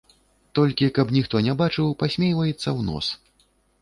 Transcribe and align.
Толькі, 0.59 0.87
каб 0.95 1.13
ніхто 1.17 1.41
не 1.47 1.53
бачыў, 1.61 1.91
пасмейваецца 2.01 2.59
ў 2.77 2.81
нос. 2.89 3.05